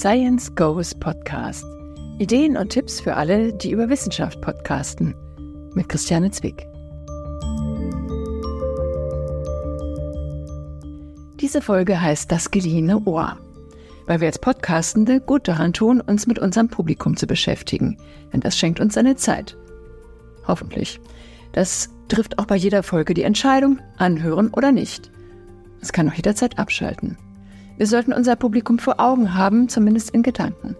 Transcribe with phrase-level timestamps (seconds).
[0.00, 1.66] Science Goes Podcast.
[2.18, 5.14] Ideen und Tipps für alle, die über Wissenschaft podcasten.
[5.74, 6.66] Mit Christiane Zwick.
[11.38, 13.36] Diese Folge heißt Das geliehene Ohr.
[14.06, 17.98] Weil wir als Podcastende gut daran tun, uns mit unserem Publikum zu beschäftigen.
[18.32, 19.58] Denn das schenkt uns seine Zeit.
[20.46, 20.98] Hoffentlich.
[21.52, 25.10] Das trifft auch bei jeder Folge die Entscheidung, anhören oder nicht.
[25.82, 27.18] Es kann auch jederzeit abschalten.
[27.80, 30.76] Wir sollten unser Publikum vor Augen haben, zumindest in Gedanken,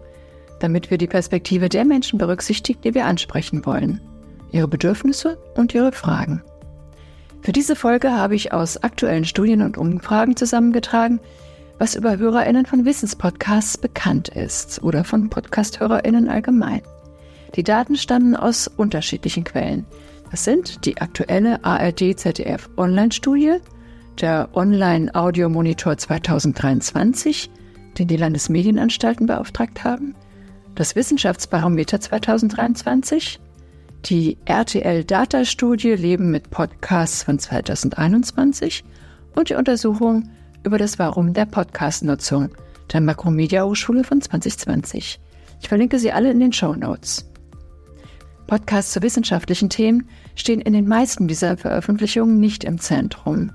[0.59, 3.99] damit wir die Perspektive der Menschen berücksichtigen, die wir ansprechen wollen,
[4.51, 6.43] ihre Bedürfnisse und ihre Fragen.
[7.41, 11.19] Für diese Folge habe ich aus aktuellen Studien und Umfragen zusammengetragen,
[11.79, 16.83] was über Hörerinnen von Wissenspodcasts bekannt ist oder von Podcasthörerinnen allgemein.
[17.55, 19.87] Die Daten stammen aus unterschiedlichen Quellen.
[20.29, 23.57] Das sind die aktuelle ARD-ZDF Online-Studie,
[24.19, 27.49] der Online-Audio-Monitor 2023,
[27.97, 30.15] den die Landesmedienanstalten beauftragt haben,
[30.75, 33.39] das Wissenschaftsbarometer 2023,
[34.05, 38.83] die RTL-Data-Studie Leben mit Podcasts von 2021
[39.35, 40.29] und die Untersuchung
[40.63, 42.49] über das Warum der Podcast-Nutzung
[42.91, 45.19] der Makromedia Hochschule von 2020.
[45.61, 47.27] Ich verlinke sie alle in den Show Notes.
[48.47, 53.51] Podcasts zu wissenschaftlichen Themen stehen in den meisten dieser Veröffentlichungen nicht im Zentrum.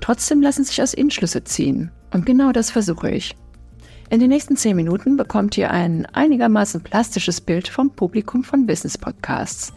[0.00, 1.90] Trotzdem lassen sich aus ihnen Schlüsse ziehen.
[2.12, 3.36] Und genau das versuche ich.
[4.08, 8.98] In den nächsten zehn Minuten bekommt ihr ein einigermaßen plastisches Bild vom Publikum von Business
[8.98, 9.72] Podcasts.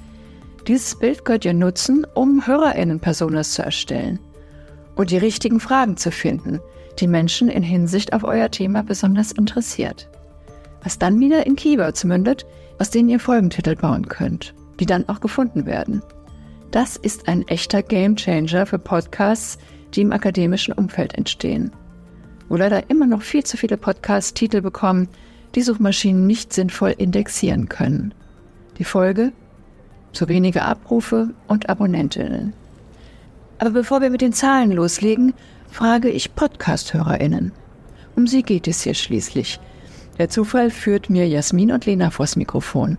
[0.68, 4.20] Dieses Bild könnt ihr nutzen, um HörerInnen-Personas zu erstellen
[4.96, 6.60] und die richtigen Fragen zu finden,
[7.00, 10.10] die Menschen in Hinsicht auf euer Thema besonders interessiert.
[10.84, 12.46] Was dann wieder in Keywords mündet,
[12.80, 16.02] aus denen ihr Folgentitel bauen könnt, die dann auch gefunden werden.
[16.72, 19.58] Das ist ein echter Gamechanger für Podcasts,
[19.96, 21.72] die im akademischen Umfeld entstehen.
[22.50, 25.08] Wo leider immer noch viel zu viele Podcasts Titel bekommen,
[25.56, 28.14] die Suchmaschinen nicht sinnvoll indexieren können.
[28.78, 29.32] Die Folge?
[30.12, 32.54] Zu wenige Abrufe und Abonnentinnen.
[33.60, 35.34] Aber bevor wir mit den Zahlen loslegen,
[35.70, 37.52] frage ich Podcast-HörerInnen.
[38.16, 39.60] Um sie geht es hier schließlich.
[40.20, 42.98] Der Zufall führt mir Jasmin und Lena vors Mikrofon.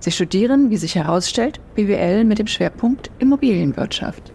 [0.00, 4.33] Sie studieren, wie sich herausstellt, BWL mit dem Schwerpunkt Immobilienwirtschaft.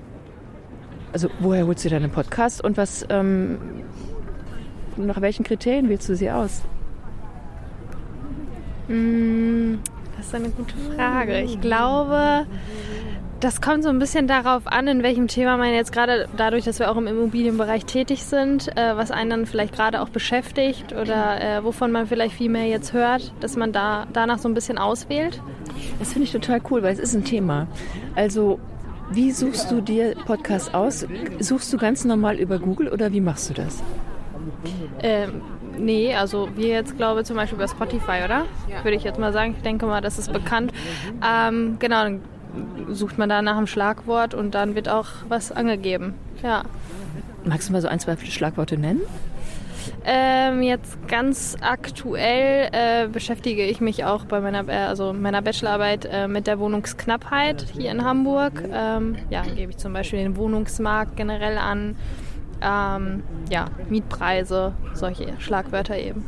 [1.12, 3.58] Also woher holst du deine Podcasts und was, ähm,
[4.98, 6.62] nach welchen Kriterien wählst du sie aus?
[8.88, 9.80] Hm,
[10.18, 11.42] das ist eine gute Frage.
[11.42, 12.46] Ich glaube,
[13.40, 16.80] das kommt so ein bisschen darauf an, in welchem Thema man jetzt gerade, dadurch, dass
[16.80, 21.42] wir auch im Immobilienbereich tätig sind, äh, was einen dann vielleicht gerade auch beschäftigt oder
[21.42, 24.78] äh, wovon man vielleicht viel mehr jetzt hört, dass man da danach so ein bisschen
[24.78, 25.42] auswählt.
[26.00, 27.68] Das finde ich total cool, weil es ist ein Thema.
[28.16, 28.60] Also
[29.12, 31.06] wie suchst du dir Podcasts aus?
[31.40, 33.82] Suchst du ganz normal über Google oder wie machst du das?
[35.02, 35.42] Ähm,
[35.78, 38.46] nee, also wir jetzt glaube zum Beispiel über Spotify, oder?
[38.70, 38.84] Ja.
[38.84, 39.56] Würde ich jetzt mal sagen.
[39.58, 40.72] Ich denke mal, das ist bekannt.
[41.26, 42.22] Ähm, genau, dann
[42.90, 46.14] sucht man da nach einem Schlagwort und dann wird auch was angegeben.
[46.44, 46.64] Ja.
[47.46, 49.02] Magst du mal so ein, zwei Schlagworte nennen?
[50.06, 56.06] Ähm, jetzt ganz aktuell äh, beschäftige ich mich auch bei meiner, äh, also meiner Bachelorarbeit
[56.06, 58.64] äh, mit der Wohnungsknappheit hier in Hamburg.
[58.72, 61.96] Ähm, ja, gebe ich zum Beispiel den Wohnungsmarkt generell an.
[62.62, 66.26] Ähm, ja, Mietpreise, solche Schlagwörter eben.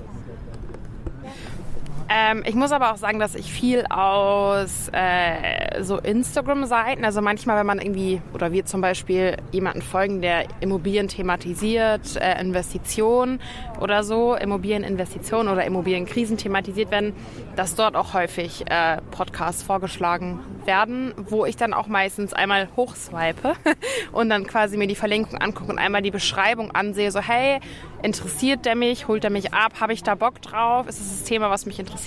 [2.13, 7.57] Ähm, ich muss aber auch sagen, dass ich viel aus äh, so Instagram-Seiten, also manchmal,
[7.57, 13.39] wenn man irgendwie, oder wir zum Beispiel jemanden folgen, der Immobilien thematisiert, äh, Investitionen
[13.79, 17.13] oder so, Immobilieninvestitionen oder Immobilienkrisen thematisiert werden,
[17.55, 23.53] dass dort auch häufig äh, Podcasts vorgeschlagen werden, wo ich dann auch meistens einmal hochswipe
[24.11, 27.61] und dann quasi mir die Verlinkung angucke und einmal die Beschreibung ansehe, so hey,
[28.03, 31.23] interessiert der mich, holt er mich ab, habe ich da Bock drauf, ist es das
[31.23, 32.00] Thema, was mich interessiert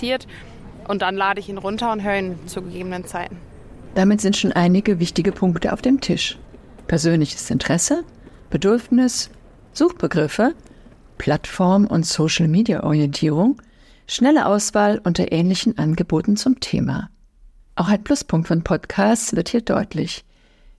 [0.87, 3.37] und dann lade ich ihn runter und höre ihn zu gegebenen Zeiten.
[3.95, 6.37] Damit sind schon einige wichtige Punkte auf dem Tisch.
[6.87, 8.03] Persönliches Interesse,
[8.49, 9.29] Bedürfnis,
[9.73, 10.53] Suchbegriffe,
[11.17, 13.61] Plattform- und Social-Media-Orientierung,
[14.07, 17.09] schnelle Auswahl unter ähnlichen Angeboten zum Thema.
[17.75, 20.23] Auch ein Pluspunkt von Podcasts wird hier deutlich.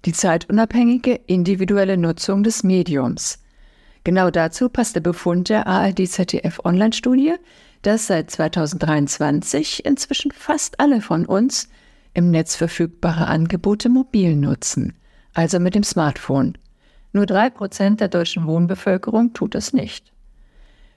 [0.04, 3.38] Die zeitunabhängige individuelle Nutzung des Mediums.
[4.04, 7.34] Genau dazu passt der Befund der ARD-ZDF-Online-Studie,
[7.86, 11.68] dass seit 2023 inzwischen fast alle von uns
[12.14, 14.94] im Netz verfügbare Angebote mobil nutzen,
[15.34, 16.58] also mit dem Smartphone.
[17.12, 20.12] Nur drei Prozent der deutschen Wohnbevölkerung tut das nicht.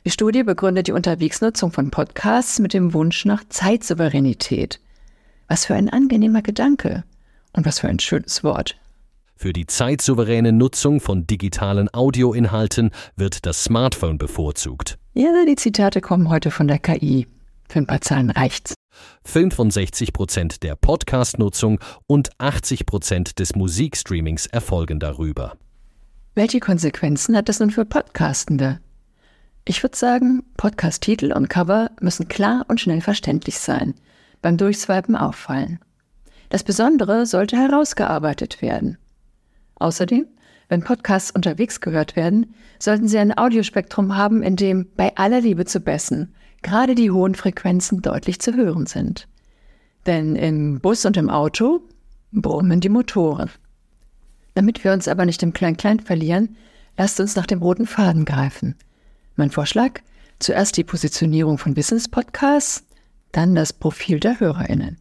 [0.03, 4.79] Die Studie begründet die Unterwegsnutzung von Podcasts mit dem Wunsch nach Zeitsouveränität.
[5.47, 7.03] Was für ein angenehmer Gedanke
[7.53, 8.79] und was für ein schönes Wort.
[9.41, 14.99] Für die zeitsouveräne Nutzung von digitalen Audioinhalten wird das Smartphone bevorzugt.
[15.13, 17.25] Ja, die Zitate kommen heute von der KI.
[17.69, 18.73] Für ein paar Zahlen reicht's.
[19.23, 25.55] 65 Prozent der Podcast-Nutzung und 80 Prozent des Musikstreamings erfolgen darüber.
[26.35, 28.81] Welche Konsequenzen hat das nun für Podcastende?
[29.63, 33.93] Ich würde sagen, Podcast-Titel und Cover müssen klar und schnell verständlich sein,
[34.41, 35.79] beim Durchswipen auffallen.
[36.49, 38.97] Das Besondere sollte herausgearbeitet werden.
[39.79, 40.27] Außerdem,
[40.67, 45.65] wenn Podcasts unterwegs gehört werden, sollten sie ein Audiospektrum haben, in dem bei aller Liebe
[45.65, 49.27] zu Bessen gerade die hohen Frequenzen deutlich zu hören sind.
[50.05, 51.81] Denn im Bus und im Auto
[52.31, 53.49] brummen die Motoren.
[54.53, 56.57] Damit wir uns aber nicht im Klein-Klein verlieren,
[56.97, 58.75] lasst uns nach dem roten Faden greifen.
[59.35, 60.01] Mein Vorschlag?
[60.39, 62.85] Zuerst die Positionierung von Wissenspodcasts,
[63.31, 64.97] dann das Profil der HörerInnen,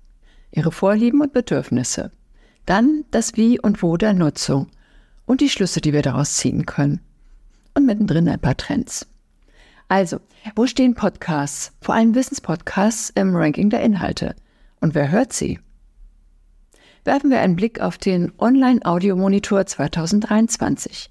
[0.51, 2.11] ihre Vorlieben und Bedürfnisse,
[2.69, 4.69] dann das Wie und Wo der Nutzung
[5.25, 7.01] und die Schlüsse, die wir daraus ziehen können.
[7.75, 9.07] Und mittendrin ein paar Trends.
[9.89, 10.21] Also,
[10.55, 14.37] wo stehen Podcasts, vor allem Wissenspodcasts, im Ranking der Inhalte?
[14.81, 15.61] Und wer hört sie?
[17.05, 21.11] Werfen wir einen Blick auf den Online-Audio-Monitor 2023.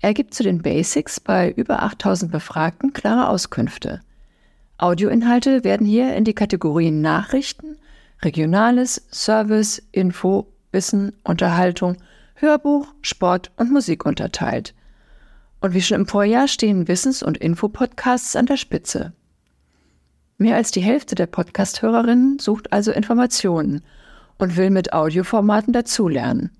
[0.00, 4.00] Er gibt zu den Basics bei über 8000 Befragten klare Auskünfte.
[4.76, 7.78] Audioinhalte werden hier in die Kategorien Nachrichten,
[8.20, 11.96] Regionales, Service, Info, Wissen, Unterhaltung,
[12.34, 14.74] Hörbuch, Sport und Musik unterteilt.
[15.60, 19.12] Und wie schon im Vorjahr stehen Wissens- und Infopodcasts an der Spitze.
[20.38, 23.82] Mehr als die Hälfte der Podcast-Hörerinnen sucht also Informationen
[24.38, 26.50] und will mit Audioformaten dazulernen.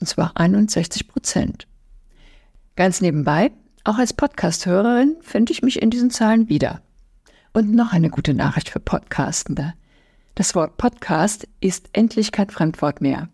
[0.00, 1.66] Und zwar 61 Prozent.
[2.76, 3.52] Ganz nebenbei,
[3.84, 6.80] auch als Podcast-Hörerin finde ich mich in diesen Zahlen wieder.
[7.52, 9.74] Und noch eine gute Nachricht für Podcastende.
[10.36, 13.28] Das Wort Podcast ist endlich kein Fremdwort mehr.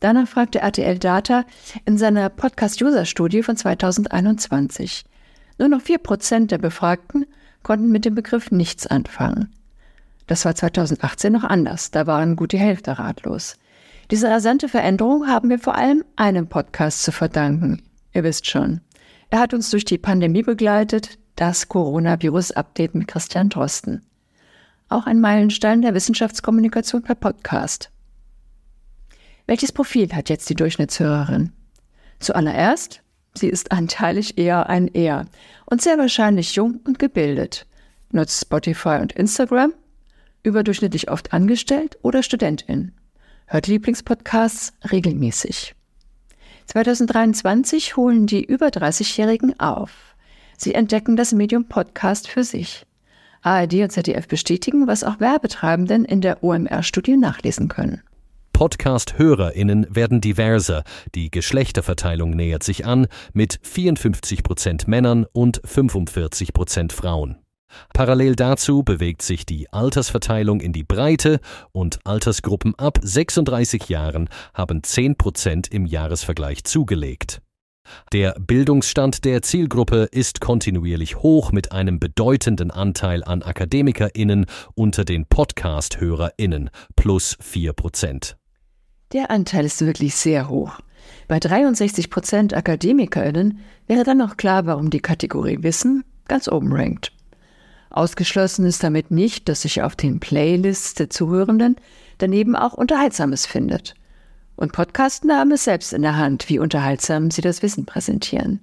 [0.00, 1.46] Danach fragte RTL Data
[1.86, 5.06] in seiner Podcast-User-Studie von 2021.
[5.58, 7.24] Nur noch 4% der Befragten
[7.62, 9.54] konnten mit dem Begriff nichts anfangen.
[10.26, 13.56] Das war 2018 noch anders, da waren gut die Hälfte ratlos.
[14.10, 17.80] Diese rasante Veränderung haben wir vor allem einem Podcast zu verdanken.
[18.12, 18.82] Ihr wisst schon.
[19.30, 24.02] Er hat uns durch die Pandemie begleitet, das Coronavirus-Update mit Christian Drosten.
[24.90, 27.90] Auch ein Meilenstein der Wissenschaftskommunikation per Podcast.
[29.46, 31.52] Welches Profil hat jetzt die Durchschnittshörerin?
[32.20, 33.02] Zuallererst,
[33.34, 35.26] sie ist anteilig eher ein Er
[35.66, 37.66] und sehr wahrscheinlich jung und gebildet,
[38.12, 39.74] nutzt Spotify und Instagram,
[40.42, 42.92] überdurchschnittlich oft angestellt oder Studentin,
[43.46, 45.74] hört Lieblingspodcasts regelmäßig.
[46.64, 50.14] 2023 holen die über 30-Jährigen auf.
[50.56, 52.86] Sie entdecken das Medium Podcast für sich.
[53.42, 58.02] ARD und ZDF bestätigen, was auch Werbetreibenden in der OMR-Studie nachlesen können.
[58.52, 60.82] Podcast-HörerInnen werden diverser.
[61.14, 67.36] Die Geschlechterverteilung nähert sich an mit 54 Prozent Männern und 45 Prozent Frauen.
[67.94, 71.38] Parallel dazu bewegt sich die Altersverteilung in die Breite
[71.72, 77.40] und Altersgruppen ab 36 Jahren haben 10 Prozent im Jahresvergleich zugelegt.
[78.12, 85.26] Der Bildungsstand der Zielgruppe ist kontinuierlich hoch mit einem bedeutenden Anteil an AkademikerInnen unter den
[85.26, 88.36] Podcast-HörerInnen plus 4 Prozent.
[89.12, 90.80] Der Anteil ist wirklich sehr hoch.
[91.28, 97.12] Bei 63 Prozent AkademikerInnen wäre dann noch klar, warum die Kategorie Wissen ganz oben rankt.
[97.90, 101.76] Ausgeschlossen ist damit nicht, dass sich auf den Playlists der Zuhörenden
[102.18, 103.94] daneben auch Unterhaltsames findet.
[104.58, 108.58] Und Podcasten haben es selbst in der Hand, wie unterhaltsam sie das Wissen präsentieren.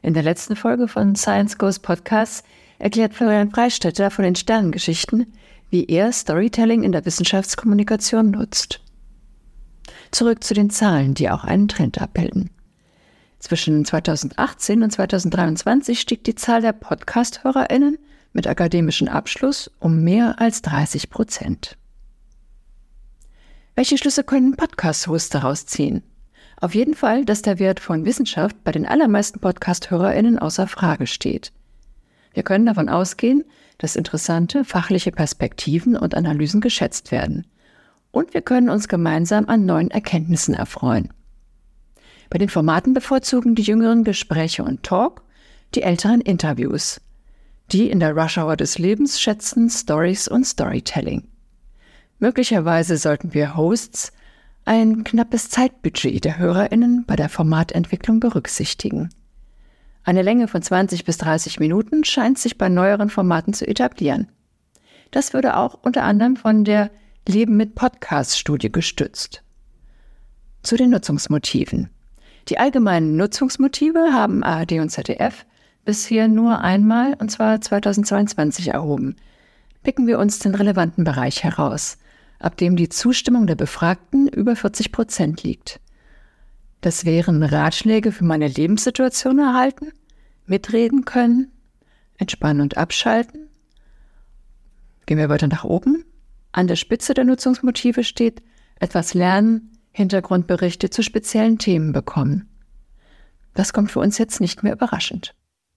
[0.00, 2.44] In der letzten Folge von Science Goes Podcasts
[2.78, 5.26] erklärt Florian Freistetter von den Sternengeschichten,
[5.68, 8.80] wie er Storytelling in der Wissenschaftskommunikation nutzt.
[10.12, 12.50] Zurück zu den Zahlen, die auch einen Trend abbilden.
[13.40, 17.98] Zwischen 2018 und 2023 stieg die Zahl der Podcast-HörerInnen
[18.32, 21.76] mit akademischem Abschluss um mehr als 30 Prozent.
[23.78, 26.02] Welche Schlüsse können Podcast-Hosts daraus ziehen?
[26.62, 31.52] Auf jeden Fall, dass der Wert von Wissenschaft bei den allermeisten Podcast-HörerInnen außer Frage steht.
[32.32, 33.44] Wir können davon ausgehen,
[33.76, 37.46] dass interessante fachliche Perspektiven und Analysen geschätzt werden
[38.12, 41.12] und wir können uns gemeinsam an neuen Erkenntnissen erfreuen.
[42.30, 45.22] Bei den Formaten bevorzugen die jüngeren Gespräche und Talk,
[45.74, 46.98] die älteren Interviews.
[47.72, 51.28] Die in der Rush Hour des Lebens schätzen Stories und Storytelling.
[52.18, 54.12] Möglicherweise sollten wir Hosts
[54.64, 59.10] ein knappes Zeitbudget der HörerInnen bei der Formatentwicklung berücksichtigen.
[60.02, 64.28] Eine Länge von 20 bis 30 Minuten scheint sich bei neueren Formaten zu etablieren.
[65.10, 66.90] Das würde auch unter anderem von der
[67.28, 69.42] Leben mit Podcast-Studie gestützt.
[70.62, 71.90] zu den Nutzungsmotiven.
[72.48, 75.44] Die allgemeinen Nutzungsmotive haben ARD und ZDF
[75.84, 79.16] bisher nur einmal, und zwar 2022, erhoben.
[79.82, 81.98] Picken wir uns den relevanten Bereich heraus,
[82.38, 85.80] ab dem die Zustimmung der Befragten über 40 Prozent liegt.
[86.80, 89.92] Das wären Ratschläge für meine Lebenssituation erhalten,
[90.46, 91.50] mitreden können,
[92.18, 93.48] entspannen und abschalten.
[95.06, 96.04] Gehen wir weiter nach oben.
[96.52, 98.42] An der Spitze der Nutzungsmotive steht
[98.78, 102.48] etwas lernen, Hintergrundberichte zu speziellen Themen bekommen.
[103.54, 105.34] Das kommt für uns jetzt nicht mehr überraschend.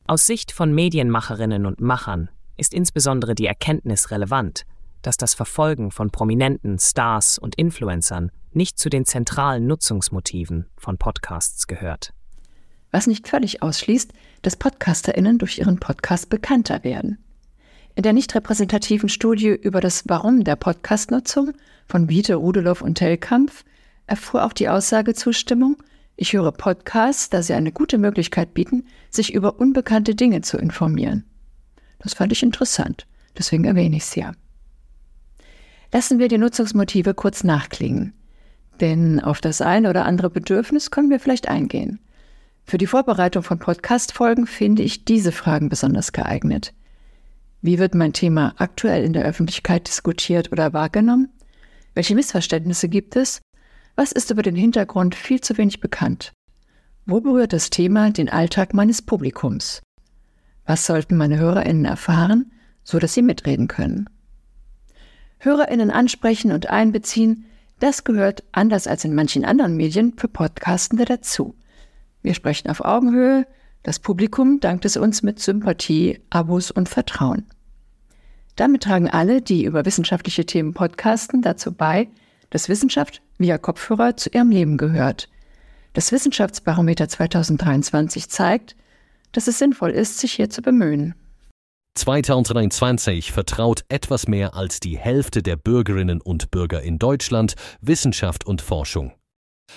[0.08, 4.66] Aus Sicht von Medienmacherinnen und Machern ist insbesondere die Erkenntnis relevant,
[5.01, 11.68] dass das Verfolgen von prominenten Stars und Influencern nicht zu den zentralen Nutzungsmotiven von Podcasts
[11.68, 12.13] gehört.
[12.91, 17.20] Was nicht völlig ausschließt, dass PodcasterInnen durch ihren Podcast bekannter werden.
[17.96, 21.51] In der nicht repräsentativen Studie über das Warum der Podcastnutzung
[21.88, 23.63] von Wiete, Rudelow und Tellkampf
[24.08, 25.77] erfuhr auch die Aussage Zustimmung,
[26.15, 31.24] ich höre Podcasts, da sie eine gute Möglichkeit bieten, sich über unbekannte Dinge zu informieren.
[32.00, 33.06] Das fand ich interessant,
[33.38, 34.34] deswegen erwähne ich es ja.
[35.91, 38.13] Lassen wir die Nutzungsmotive kurz nachklingen,
[38.79, 42.00] denn auf das eine oder andere Bedürfnis können wir vielleicht eingehen.
[42.63, 46.74] Für die Vorbereitung von Podcast-Folgen finde ich diese Fragen besonders geeignet.
[47.62, 51.29] Wie wird mein Thema aktuell in der Öffentlichkeit diskutiert oder wahrgenommen?
[51.96, 53.41] Welche Missverständnisse gibt es
[54.00, 56.31] was ist über den Hintergrund viel zu wenig bekannt?
[57.05, 59.81] Wo berührt das Thema den Alltag meines Publikums?
[60.65, 62.50] Was sollten meine HörerInnen erfahren,
[62.81, 64.10] so dass sie mitreden können?
[65.39, 67.46] HörerInnen ansprechen und einbeziehen,
[67.79, 71.55] das gehört anders als in manchen anderen Medien für Podcastende dazu.
[72.22, 73.48] Wir sprechen auf Augenhöhe,
[73.84, 77.46] das Publikum dankt es uns mit Sympathie, Abos und Vertrauen.
[78.58, 82.10] Damit tragen alle, die über wissenschaftliche Themen podcasten, dazu bei,
[82.50, 85.29] dass Wissenschaft via Kopfhörer zu ihrem Leben gehört.
[85.93, 88.75] Das Wissenschaftsbarometer 2023 zeigt,
[89.31, 91.15] dass es sinnvoll ist, sich hier zu bemühen.
[91.96, 98.62] 2021 vertraut etwas mehr als die Hälfte der Bürgerinnen und Bürger in Deutschland Wissenschaft und
[98.62, 99.13] Forschung.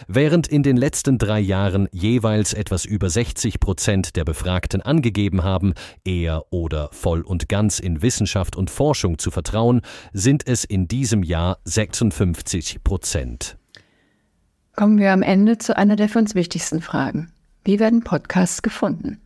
[0.09, 5.75] Während in den letzten drei Jahren jeweils etwas über 60 Prozent der Befragten angegeben haben,
[6.05, 11.23] eher oder voll und ganz in Wissenschaft und Forschung zu vertrauen, sind es in diesem
[11.23, 13.57] Jahr 56 Prozent.
[14.75, 17.31] Kommen wir am Ende zu einer der für uns wichtigsten Fragen.
[17.65, 19.22] Wie werden Podcasts gefunden?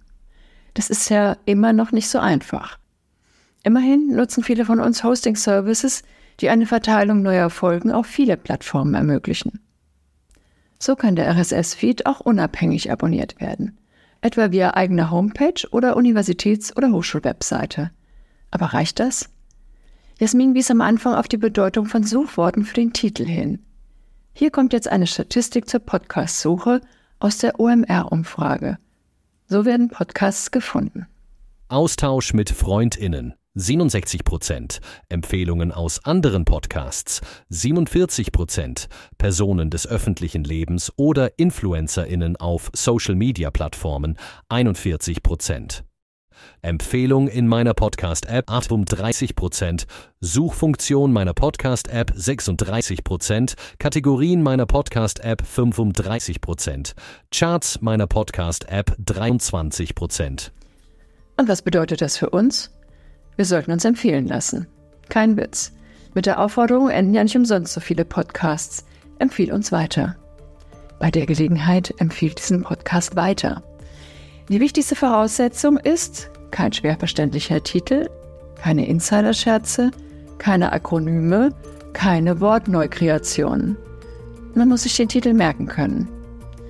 [0.76, 2.78] Das ist ja immer noch nicht so einfach.
[3.62, 6.02] Immerhin nutzen viele von uns Hosting-Services,
[6.40, 9.58] die eine Verteilung neuer Folgen auf viele Plattformen ermöglichen.
[10.78, 13.78] So kann der RSS-Feed auch unabhängig abonniert werden,
[14.20, 17.90] etwa via eigener Homepage oder Universitäts- oder Hochschulwebseite.
[18.50, 19.30] Aber reicht das?
[20.20, 23.60] Jasmin wies am Anfang auf die Bedeutung von Suchworten für den Titel hin.
[24.34, 26.82] Hier kommt jetzt eine Statistik zur Podcast-Suche
[27.18, 28.76] aus der OMR-Umfrage.
[29.48, 31.06] So werden Podcasts gefunden.
[31.68, 33.34] Austausch mit Freundinnen.
[33.54, 37.22] 67 Prozent, Empfehlungen aus anderen Podcasts.
[37.48, 38.88] 47 Prozent,
[39.18, 45.84] Personen des öffentlichen Lebens oder InfluencerInnen auf Social-Media-Plattformen 41 Prozent.
[46.62, 49.86] Empfehlung in meiner Podcast-App Atom 30 Prozent,
[50.20, 56.94] Suchfunktion meiner Podcast-App 36 Prozent, Kategorien meiner Podcast-App 35 Prozent,
[57.30, 60.52] Charts meiner Podcast-App 23 Prozent.
[61.36, 62.70] Und was bedeutet das für uns?
[63.36, 64.66] Wir sollten uns empfehlen lassen.
[65.08, 65.72] Kein Witz.
[66.14, 68.86] Mit der Aufforderung enden ja nicht umsonst so viele Podcasts.
[69.18, 70.16] Empfiehl uns weiter.
[70.98, 73.62] Bei der Gelegenheit empfiehlt diesen Podcast weiter.
[74.48, 78.08] Die wichtigste Voraussetzung ist kein schwer verständlicher Titel,
[78.54, 79.90] keine Insiderscherze,
[80.38, 81.52] keine Akronyme,
[81.92, 83.76] keine Wortneukreationen.
[84.54, 86.08] Man muss sich den Titel merken können.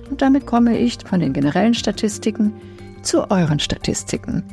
[0.09, 2.53] Und damit komme ich von den generellen Statistiken
[3.03, 4.43] zu euren Statistiken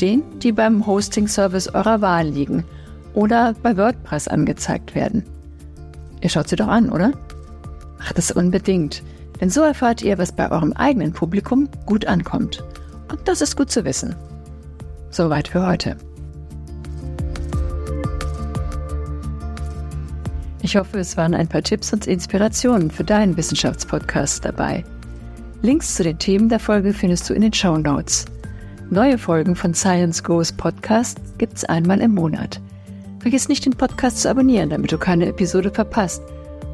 [0.00, 2.64] den, die beim Hosting-Service eurer Wahl liegen
[3.14, 5.24] oder bei WordPress angezeigt werden.
[6.20, 7.12] Ihr schaut sie doch an, oder?
[7.98, 9.02] Macht es unbedingt,
[9.40, 12.64] denn so erfahrt ihr, was bei eurem eigenen Publikum gut ankommt.
[13.10, 14.14] Und das ist gut zu wissen.
[15.10, 15.96] Soweit für heute.
[20.62, 24.82] Ich hoffe, es waren ein paar Tipps und Inspirationen für deinen Wissenschaftspodcast dabei.
[25.60, 28.24] Links zu den Themen der Folge findest du in den Show Notes.
[28.90, 32.60] Neue Folgen von Science Goes Podcast gibt's einmal im Monat.
[33.20, 36.22] Vergiss nicht, den Podcast zu abonnieren, damit du keine Episode verpasst.